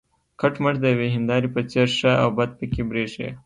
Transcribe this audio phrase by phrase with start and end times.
[0.39, 3.29] کټ مټ د یوې هینداره په څېر ښه او بد پکې برېښي.